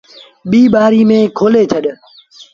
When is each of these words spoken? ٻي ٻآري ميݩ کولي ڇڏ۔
ٻي 0.49 0.61
ٻآري 0.73 1.01
ميݩ 1.09 1.31
کولي 1.37 1.63
ڇڏ۔ 1.71 1.85